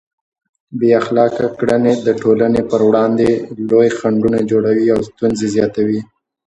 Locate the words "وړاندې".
2.89-3.29